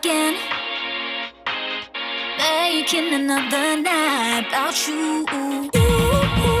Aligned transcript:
Again, 0.00 0.34
making 2.38 3.12
another 3.12 3.82
night 3.82 4.46
about 4.48 4.88
you. 4.88 5.26
Welcome 5.30 6.59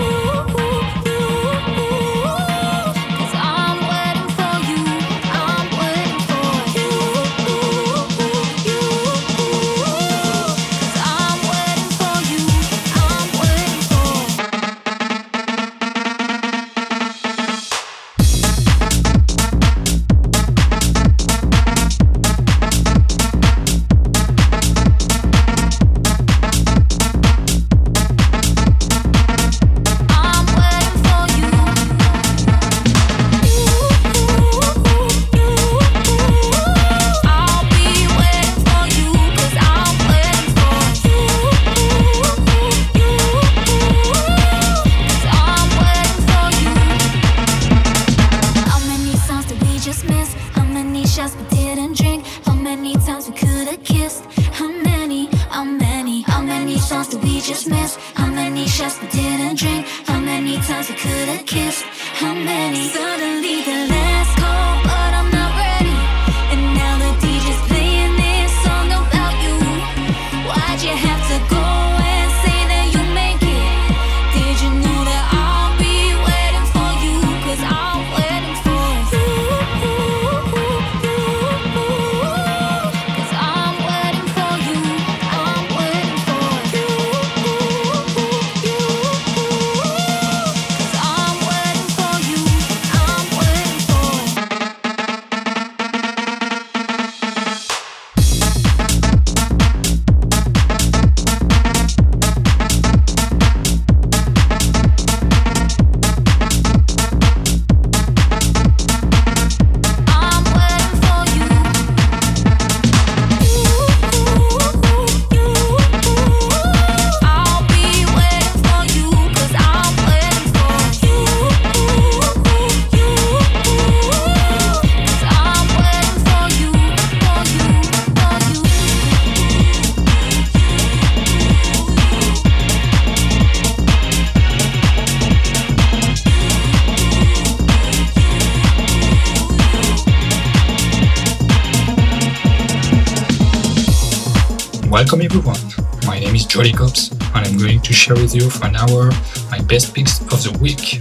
share 148.00 148.16
with 148.16 148.34
you 148.34 148.48
for 148.48 148.64
an 148.64 148.76
hour 148.76 149.10
my 149.50 149.60
best 149.68 149.94
picks 149.94 150.20
of 150.32 150.42
the 150.42 150.56
week. 150.58 150.98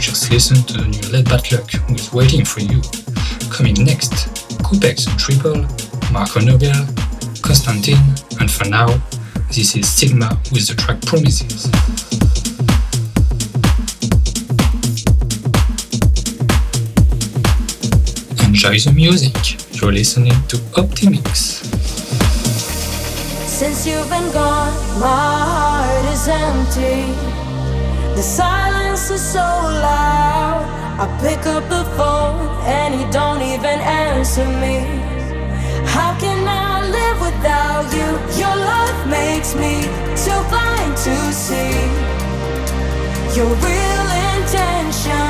Just 0.00 0.32
listen 0.32 0.56
to 0.66 0.78
the 0.78 0.84
new 0.84 1.04
Laidback 1.14 1.52
Luke 1.52 1.70
who 1.70 1.94
is 1.94 2.12
waiting 2.12 2.44
for 2.44 2.58
you. 2.58 2.82
Coming 3.54 3.74
next, 3.84 4.10
Coopex 4.66 5.06
TripL, 5.14 5.62
Marco 6.10 6.40
Nobel, 6.40 6.74
Constantin, 7.40 8.02
and 8.40 8.50
for 8.50 8.68
now, 8.68 8.88
this 9.46 9.76
is 9.76 9.86
CIGMA 9.86 10.28
with 10.50 10.66
the 10.66 10.74
track 10.74 11.00
Promises. 11.02 11.70
Enjoy 18.44 18.76
the 18.80 18.92
music. 18.92 19.80
You're 19.80 19.92
listening 19.92 20.34
to 20.48 20.56
Opti'mix. 20.74 21.63
Since 23.64 23.86
you've 23.86 24.10
been 24.10 24.30
gone, 24.30 24.74
my 25.00 25.08
heart 25.08 26.04
is 26.12 26.28
empty. 26.28 27.00
The 28.14 28.20
silence 28.20 29.10
is 29.10 29.22
so 29.22 29.38
loud. 29.40 30.68
I 31.00 31.06
pick 31.22 31.46
up 31.46 31.64
the 31.70 31.84
phone 31.96 32.44
and 32.66 33.00
you 33.00 33.10
don't 33.10 33.40
even 33.40 33.78
answer 33.80 34.44
me. 34.64 34.76
How 35.96 36.12
can 36.20 36.46
I 36.46 36.84
live 36.96 37.18
without 37.28 37.86
you? 37.96 38.08
Your 38.38 38.54
love 38.54 38.98
makes 39.08 39.54
me 39.54 39.74
too 40.24 40.40
blind 40.52 40.94
to 41.06 41.16
see. 41.32 41.72
Your 43.34 43.48
real 43.64 44.08
intention 44.28 45.23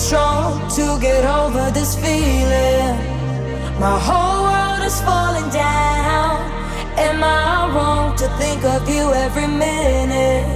strong 0.00 0.66
to 0.70 0.98
get 0.98 1.24
over 1.26 1.70
this 1.70 1.94
feeling. 1.94 2.96
My 3.78 3.98
whole 4.08 4.44
world 4.48 4.82
is 4.82 4.98
falling 5.02 5.48
down. 5.50 6.40
Am 6.96 7.22
I 7.22 7.70
wrong 7.74 8.16
to 8.16 8.26
think 8.38 8.64
of 8.64 8.88
you 8.88 9.12
every 9.12 9.46
minute? 9.46 10.46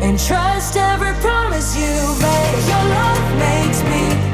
And 0.00 0.18
trust 0.18 0.76
every 0.76 1.14
promise 1.20 1.76
you 1.76 1.96
make. 2.24 2.60
Your 2.72 2.84
love 2.96 3.28
makes 3.46 3.80
me 3.90 4.25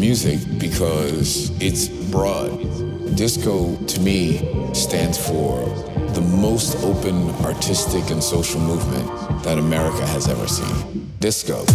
music 0.00 0.40
because 0.58 1.50
it's 1.60 1.88
broad. 2.10 2.58
Disco, 3.16 3.76
to 3.84 4.00
me, 4.00 4.38
stands 4.72 5.18
for 5.18 5.68
the 6.14 6.22
most 6.22 6.82
open 6.82 7.28
artistic 7.44 8.10
and 8.10 8.22
social 8.22 8.60
movement 8.60 9.06
that 9.44 9.58
America 9.58 10.06
has 10.06 10.26
ever 10.26 10.48
seen. 10.48 11.10
Disco. 11.20 11.66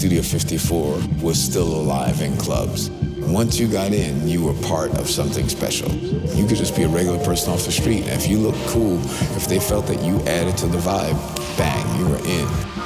Studio 0.00 0.22
54 0.22 0.98
was 1.20 1.38
still 1.38 1.68
alive 1.76 2.22
in 2.22 2.34
clubs. 2.38 2.88
Once 3.18 3.58
you 3.58 3.68
got 3.68 3.92
in, 3.92 4.26
you 4.26 4.42
were 4.42 4.54
part 4.66 4.90
of 4.92 5.10
something 5.10 5.46
special. 5.46 5.92
You 5.92 6.46
could 6.46 6.56
just 6.56 6.74
be 6.74 6.84
a 6.84 6.88
regular 6.88 7.22
person 7.22 7.52
off 7.52 7.66
the 7.66 7.70
street. 7.70 8.06
If 8.06 8.26
you 8.26 8.38
looked 8.38 8.66
cool, 8.68 8.98
if 9.36 9.46
they 9.46 9.60
felt 9.60 9.86
that 9.88 10.02
you 10.02 10.18
added 10.20 10.56
to 10.56 10.68
the 10.68 10.78
vibe, 10.78 11.18
bang, 11.58 11.98
you 11.98 12.08
were 12.08 12.16
in. 12.26 12.79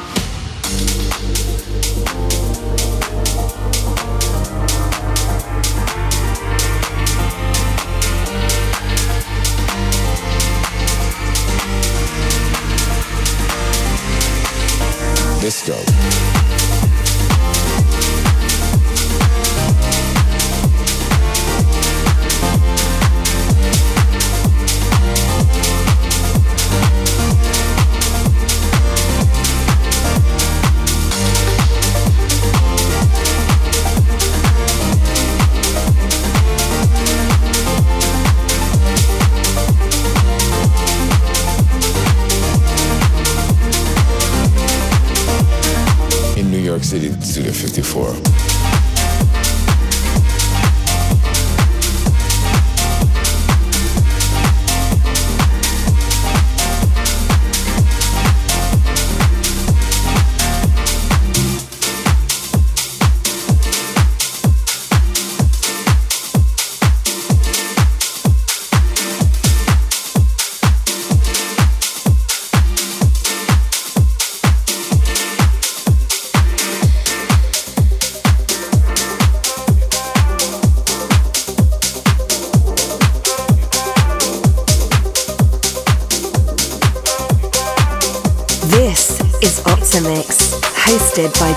1964. 47.75 48.24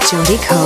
Hosted 0.07 0.39
by 0.49 0.56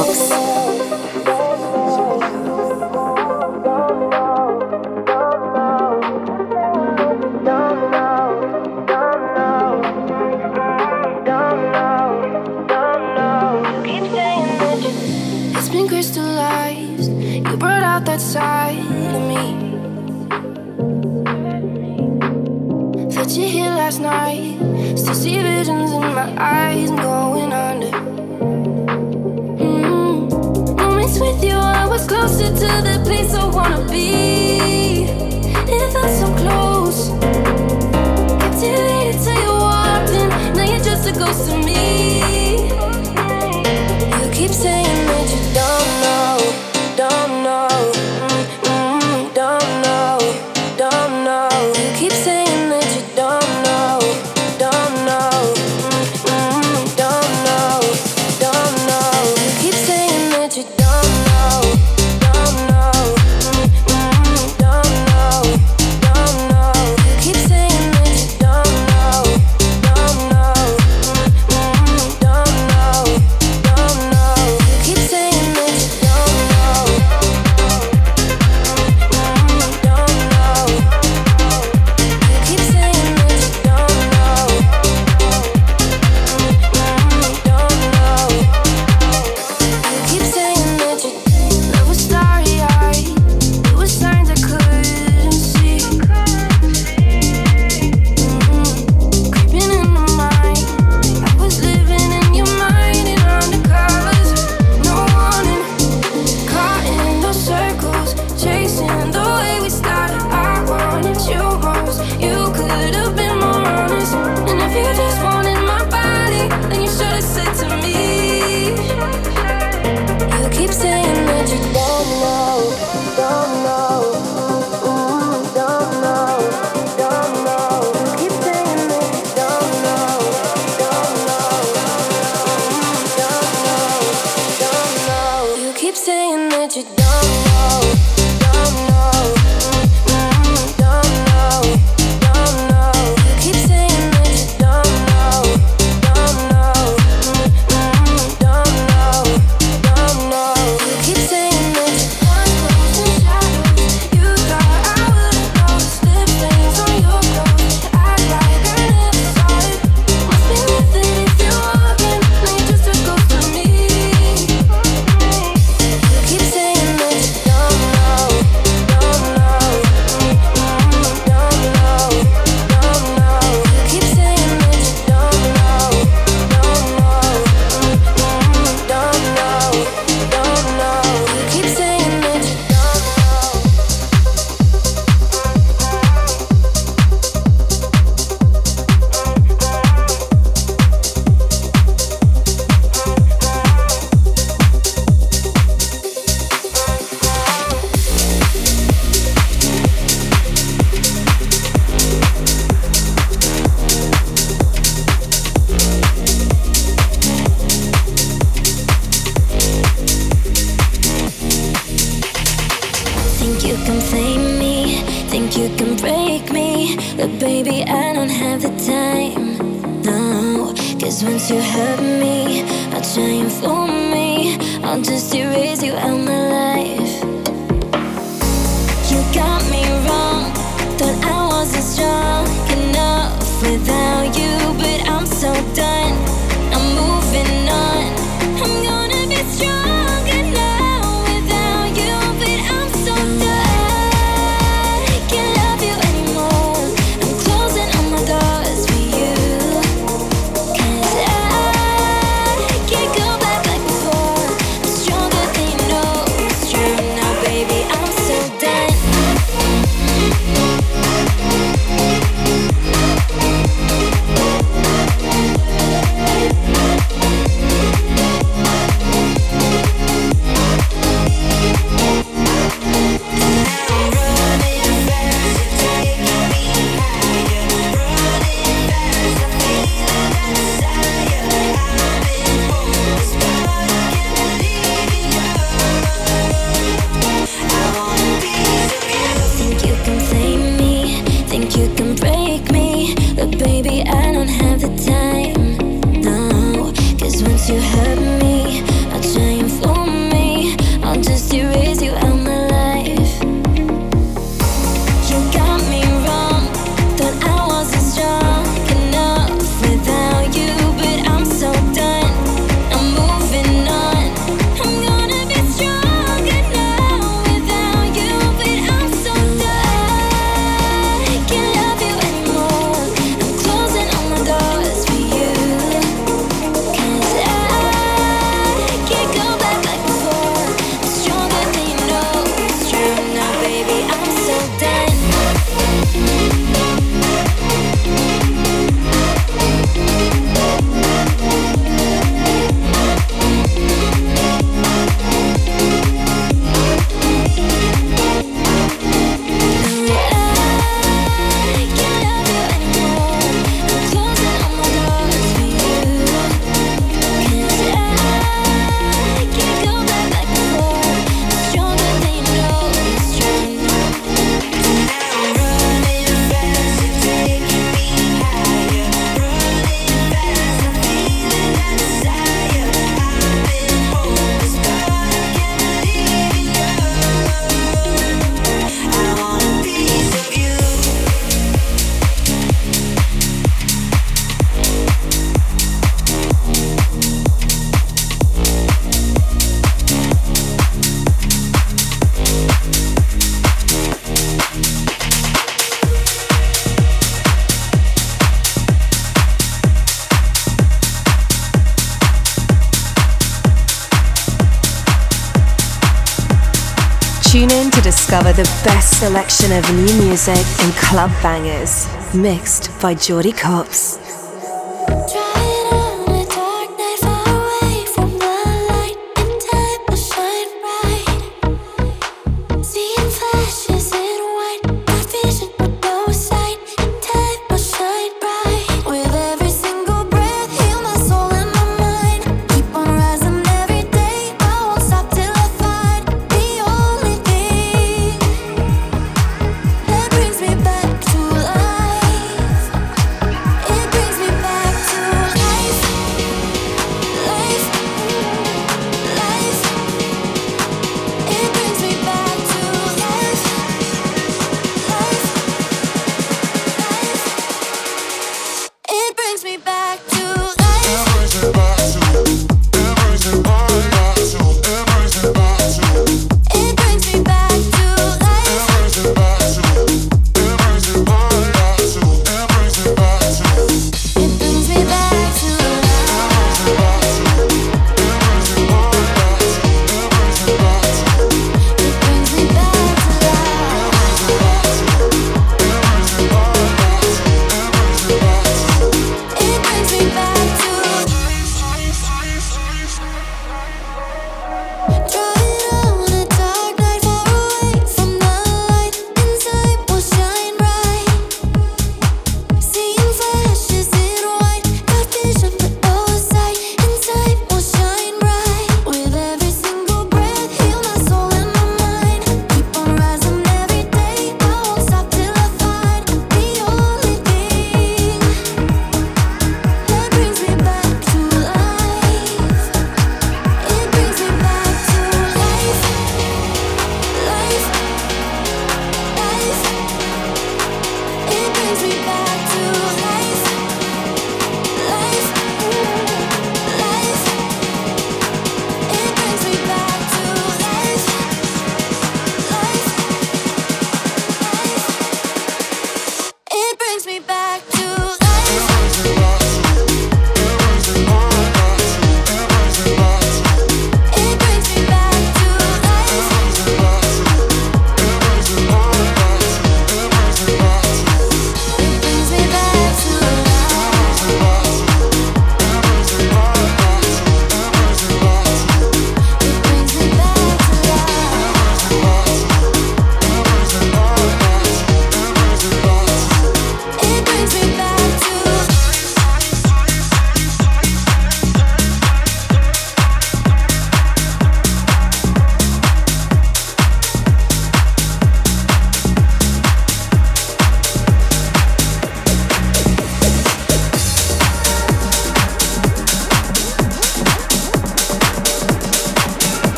the 408.62 408.82
best 408.84 409.20
selection 409.20 409.72
of 409.72 409.84
new 409.96 410.24
music 410.24 410.64
and 410.82 410.94
club 410.94 411.32
bangers, 411.42 412.06
mixed 412.36 412.92
by 413.02 413.12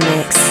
Mix. 0.00 0.41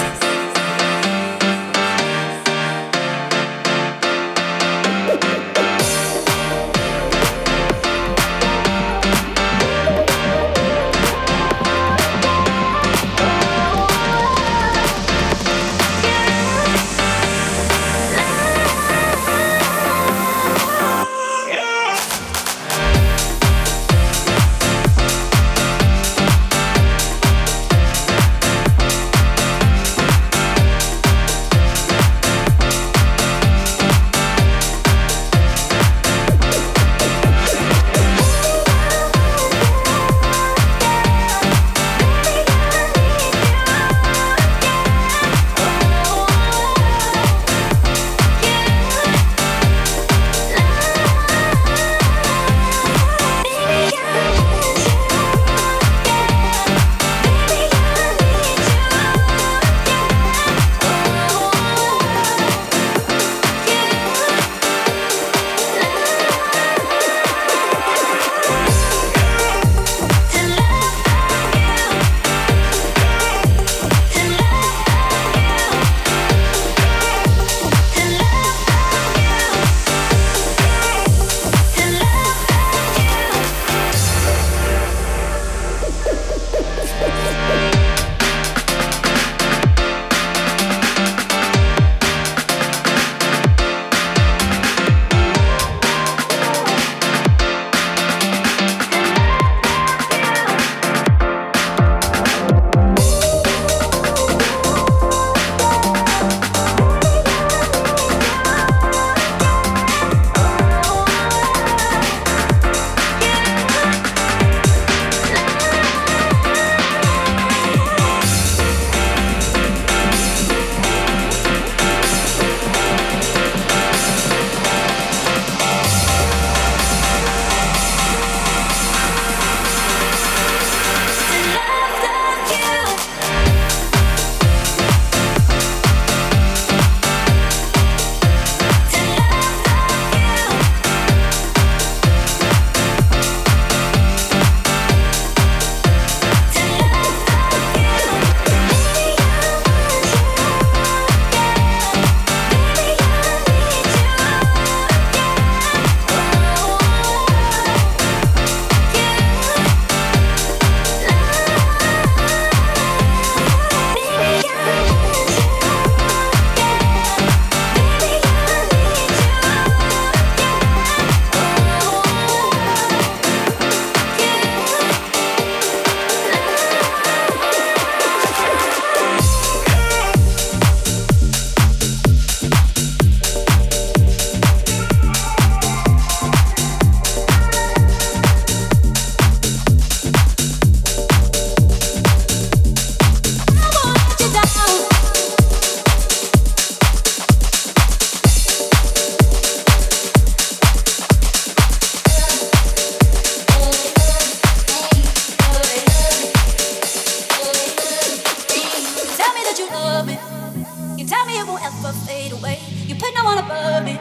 never 211.92 212.06
fade 212.06 212.32
away. 212.32 212.60
You 212.88 212.96
put 212.96 213.14
no 213.16 213.24
one 213.24 213.38
above 213.38 213.84
me. 213.84 214.00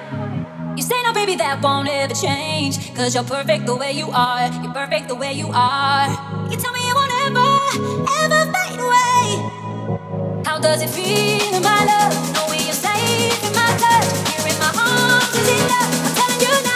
You 0.76 0.82
say, 0.82 0.94
no, 1.02 1.12
baby, 1.12 1.34
that 1.36 1.60
won't 1.62 1.88
ever 1.88 2.14
change. 2.14 2.94
Cause 2.94 3.14
you're 3.14 3.24
perfect 3.24 3.66
the 3.66 3.74
way 3.76 3.92
you 3.92 4.10
are. 4.10 4.46
You're 4.62 4.72
perfect 4.72 5.08
the 5.08 5.14
way 5.14 5.32
you 5.32 5.50
are. 5.52 6.08
You 6.50 6.56
tell 6.56 6.72
me 6.72 6.80
it 6.80 6.94
won't 6.94 7.12
ever, 7.26 7.50
ever 8.22 8.52
fade 8.52 8.80
away. 8.80 10.42
How 10.44 10.58
does 10.58 10.82
it 10.82 10.90
feel 10.90 11.60
my 11.60 11.84
love? 11.84 12.14
Knowing 12.34 12.60
you're 12.64 12.72
safe 12.72 13.44
in 13.44 13.52
my 13.52 13.70
touch. 13.82 14.08
Here 14.30 14.46
in 14.52 14.58
my 14.58 14.70
arms 14.76 15.34
is 15.36 15.48
enough. 15.48 16.06
I'm 16.06 16.14
telling 16.14 16.40
you 16.40 16.64
now. 16.64 16.69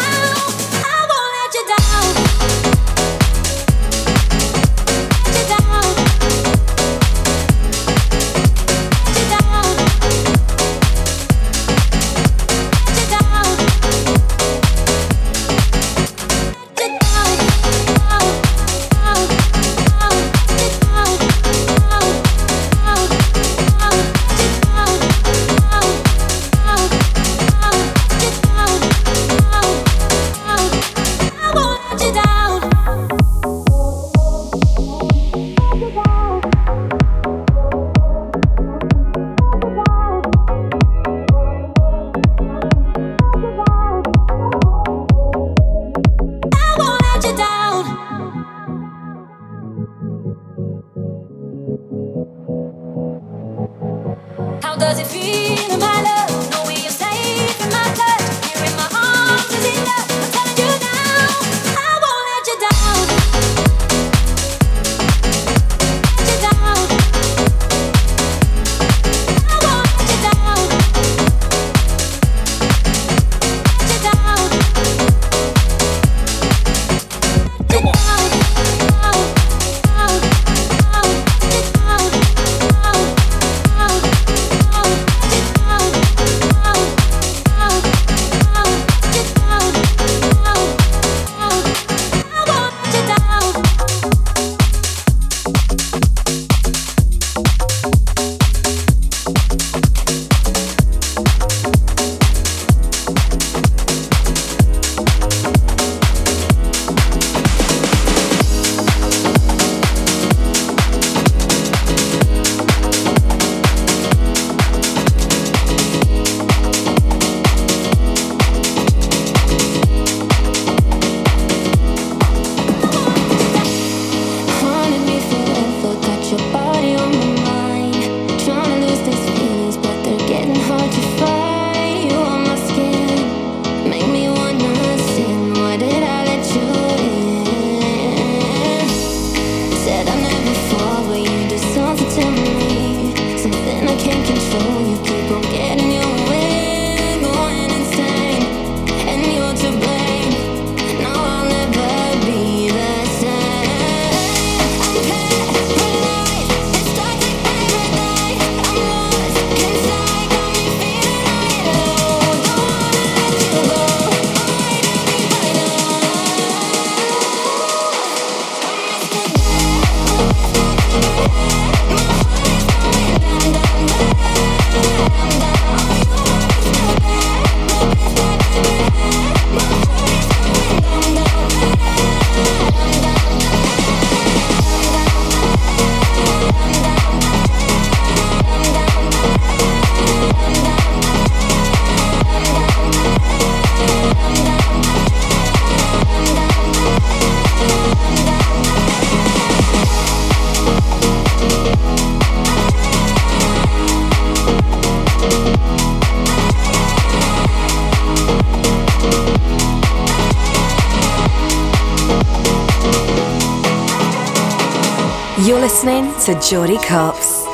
Listening 215.53 216.11
to 216.25 216.33
Jordy 216.41 216.79
Copz. 216.79 217.45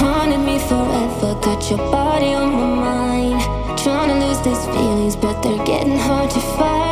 Haunted 0.00 0.40
me 0.40 0.58
forever, 0.58 1.38
got 1.40 1.70
your 1.70 1.78
body 1.78 2.34
on 2.34 2.52
my 2.52 2.66
mind. 2.66 3.78
Trying 3.78 4.08
to 4.08 4.26
lose 4.26 4.40
these 4.40 4.64
feelings, 4.74 5.14
but 5.14 5.40
they're 5.40 5.64
getting 5.64 5.96
hard 5.96 6.28
to. 6.32 6.87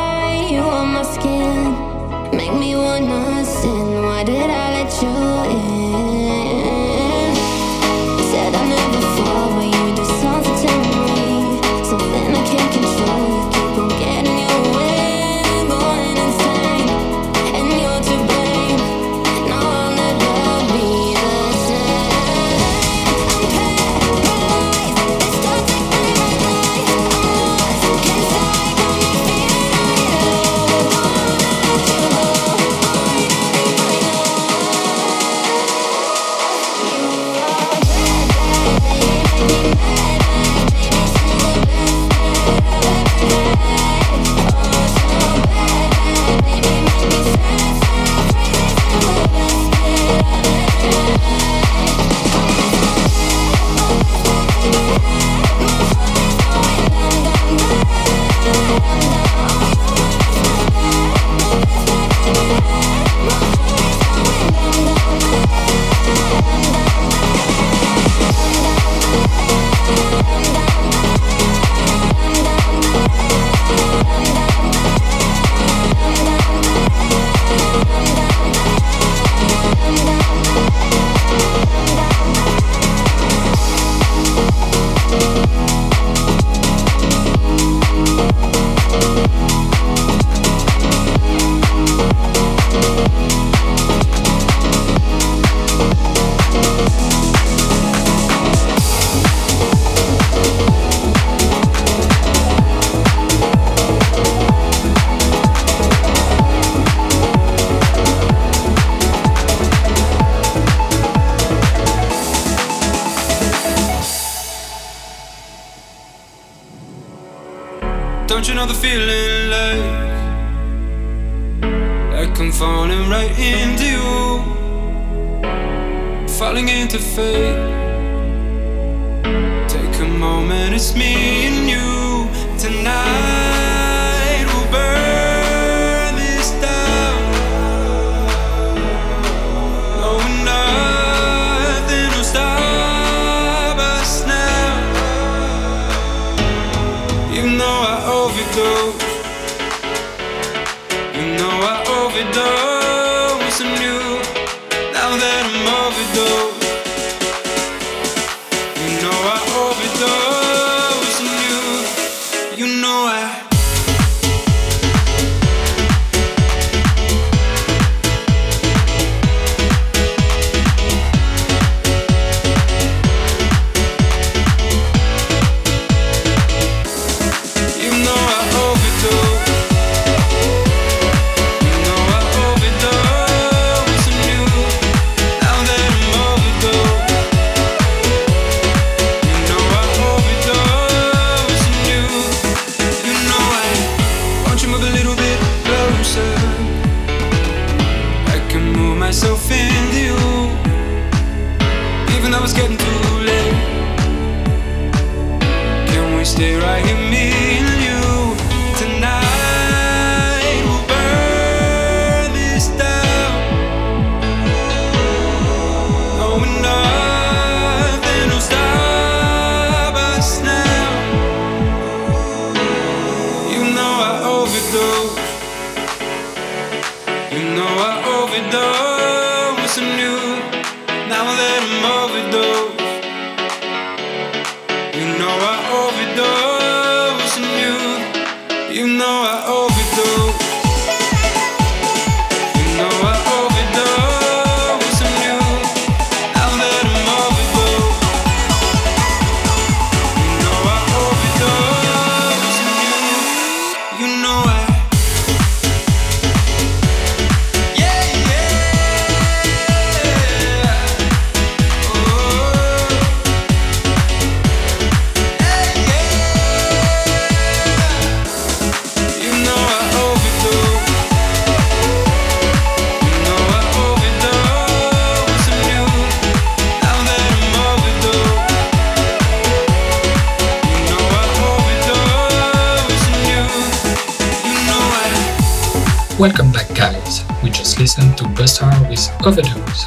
listen 287.97 288.17
to 288.17 288.29
Bust-R 288.35 288.89
with 288.91 289.11
Overdose. 289.25 289.85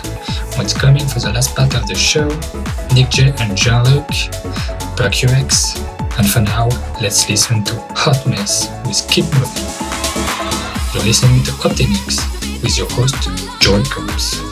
What's 0.58 0.74
coming 0.74 1.06
for 1.08 1.19
the 1.19 1.32
last 1.34 1.56
part 1.56 1.76
of 1.76 1.88
the 1.88 1.95
show? 1.95 2.28
Nick 2.93 3.10
Jay 3.10 3.34
and 3.39 3.56
Jean 3.56 3.84
Luc, 3.84 4.08
PerQX, 4.98 5.78
and 6.17 6.28
for 6.28 6.41
now, 6.41 6.67
let's 7.02 7.30
listen 7.30 7.63
to 7.65 7.74
Hotmess 7.95 8.67
with 8.88 9.08
Keep 9.12 9.26
Moving. 9.36 9.69
You're 10.93 11.06
listening 11.06 11.43
to 11.43 11.52
Optimix 11.62 12.63
with 12.63 12.78
your 12.78 12.89
host, 12.89 13.30
Jordy 13.62 13.84
Copz. 13.89 14.48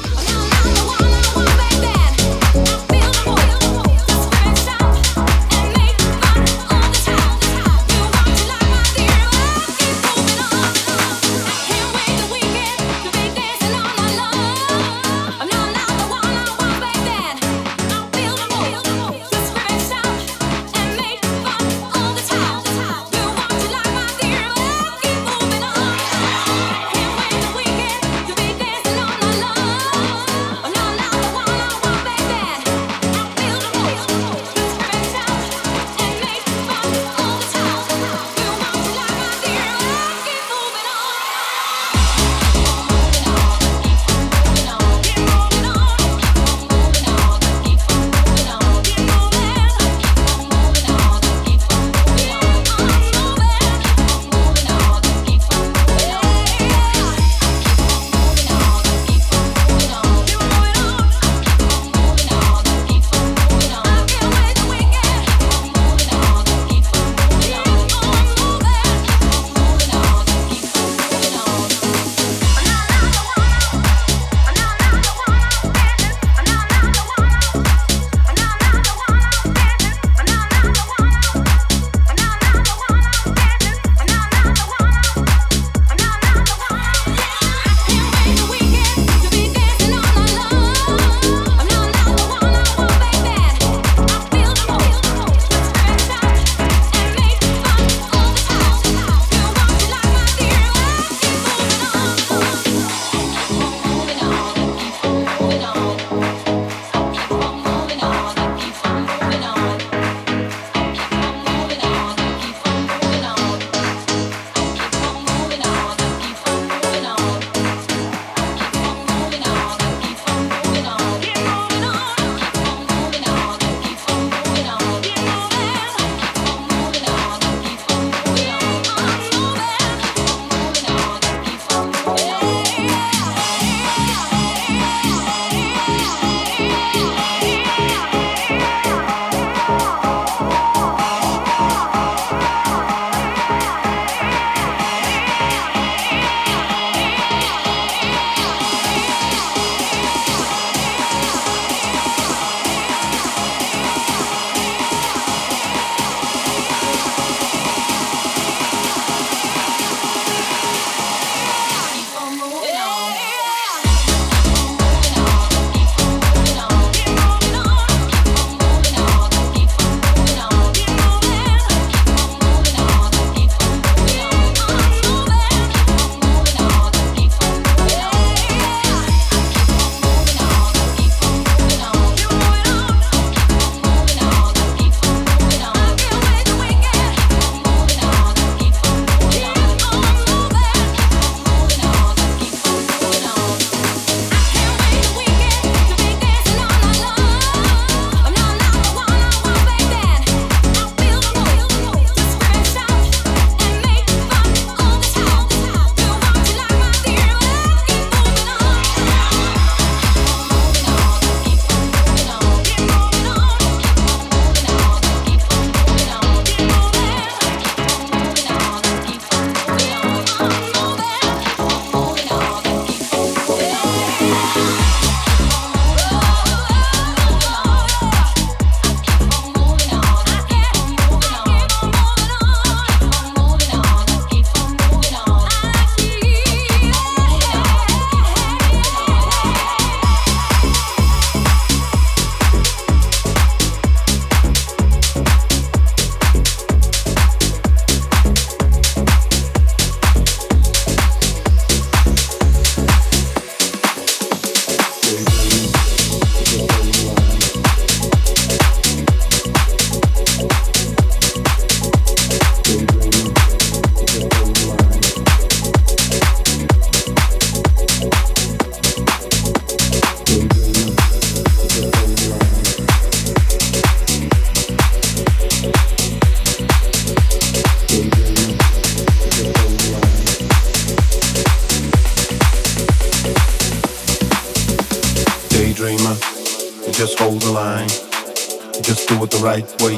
the 289.38 289.44
right 289.44 289.82
way. 289.82 289.98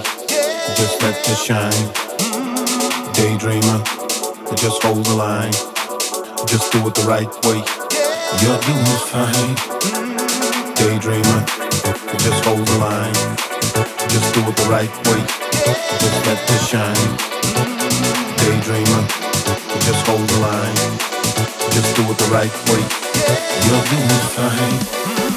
Just 0.75 1.01
let 1.01 1.15
it 1.15 1.37
shine. 1.37 1.85
Daydreamer, 3.15 3.79
just 4.57 4.83
hold 4.83 5.05
the 5.05 5.15
line. 5.15 5.51
Just 6.47 6.71
do 6.71 6.79
it 6.87 6.95
the 6.95 7.05
right 7.07 7.29
way. 7.45 7.63
You're 8.41 8.59
doing 8.67 8.99
fine. 9.07 9.55
Daydreamer, 10.75 11.39
just 12.19 12.43
hold 12.43 12.67
the 12.67 12.77
line. 12.79 13.13
Just 14.09 14.33
do 14.33 14.41
it 14.41 14.55
the 14.55 14.67
right 14.67 14.95
way. 15.07 15.21
Just 16.01 16.19
let 16.25 16.39
it 16.55 16.61
shine. 16.71 17.09
Daydreamer, 18.41 19.03
just 19.87 20.05
hold 20.07 20.27
the 20.27 20.39
line. 20.39 20.75
Just 21.71 21.95
do 21.95 22.03
it 22.11 22.17
the 22.17 22.29
right 22.31 22.55
way. 22.67 22.83
You're 23.67 23.85
doing 23.87 24.23
fine. 24.35 25.28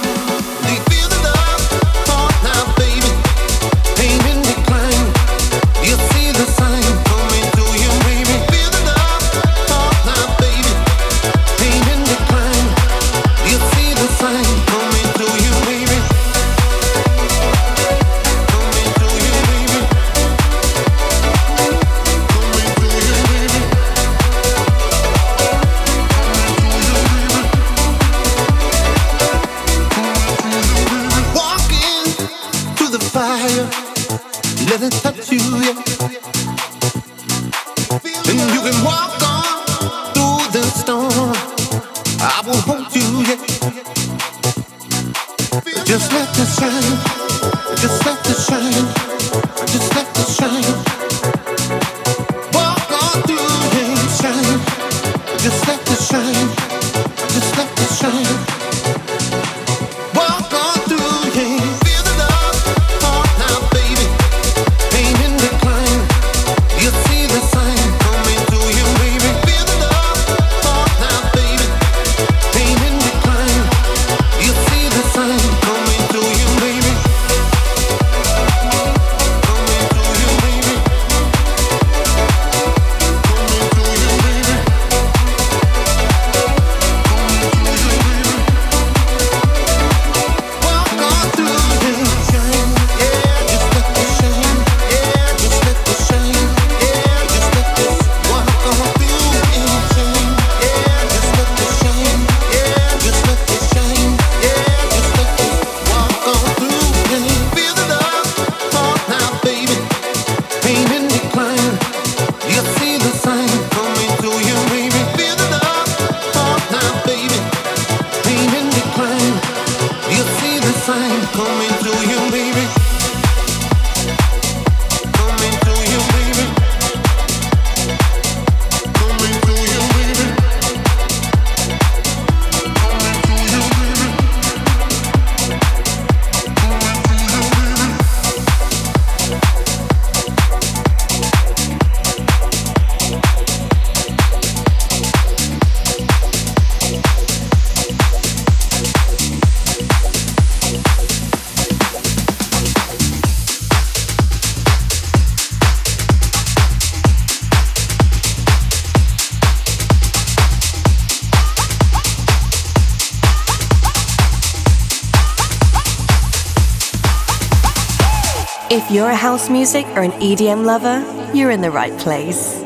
house 169.22 169.48
music 169.48 169.86
or 169.94 170.02
an 170.02 170.10
EDM 170.20 170.64
lover, 170.64 170.98
you're 171.32 171.52
in 171.52 171.60
the 171.60 171.70
right 171.70 171.96
place. 172.00 172.58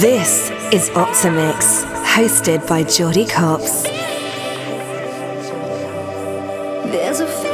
This 0.00 0.48
is 0.72 0.90
Optimix, 0.90 1.82
hosted 2.04 2.68
by 2.68 2.84
Jordy 2.84 3.24
Copz. 3.24 3.82
There's 6.92 7.18
a 7.18 7.53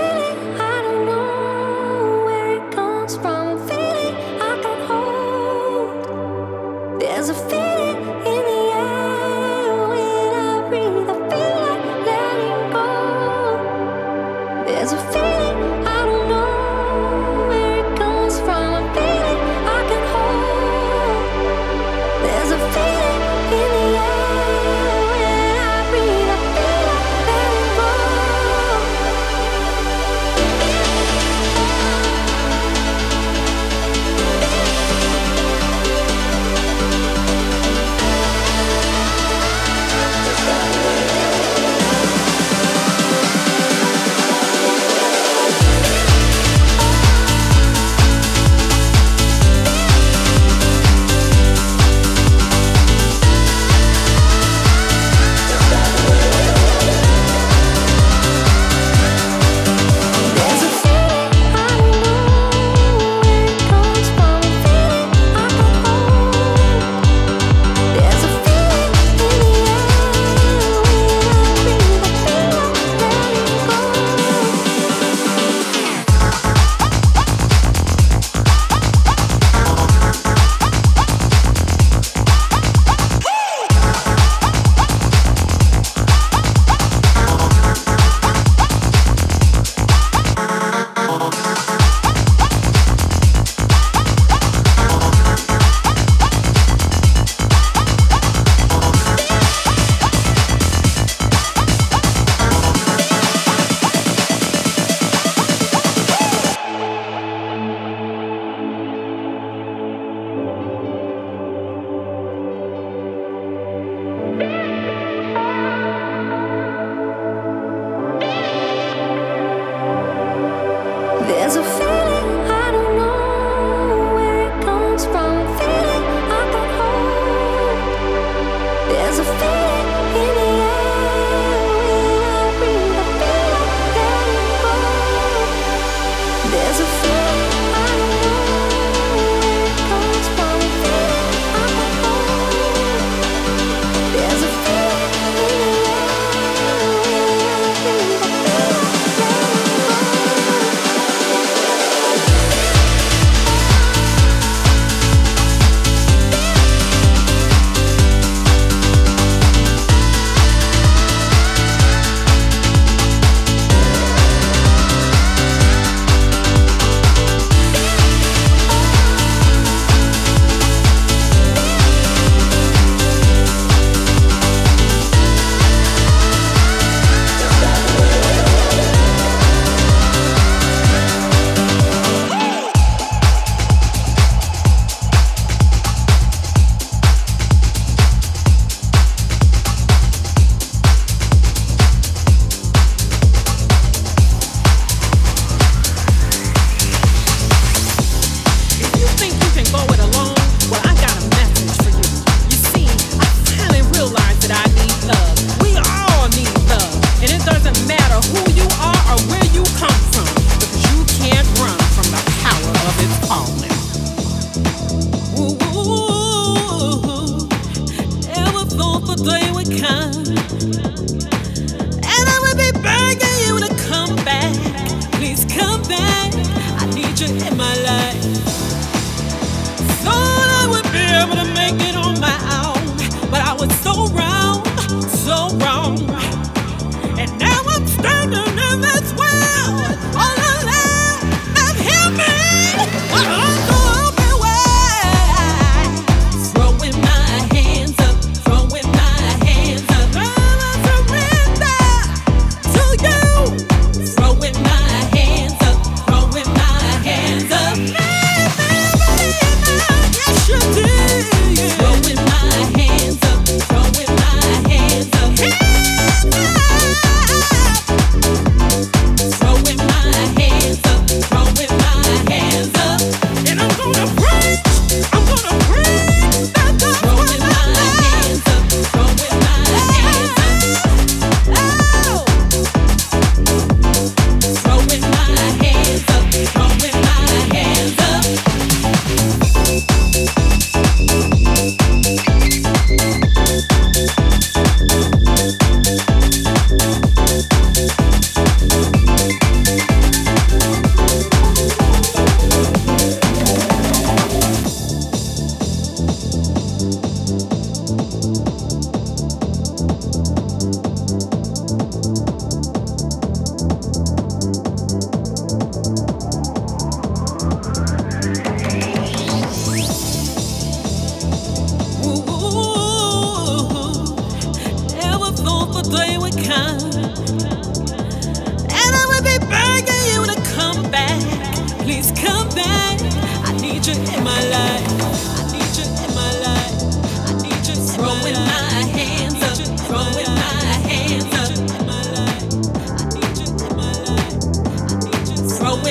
so 233.94 234.06
wrong, 234.14 234.64
so 235.08 235.48
wrong. 235.56 236.09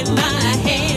Throwing 0.05 0.88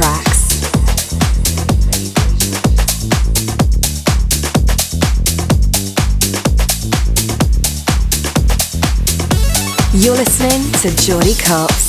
You're 0.00 0.06
listening 10.14 10.70
to 10.82 10.94
Jordy 11.02 11.34
Copz. 11.34 11.87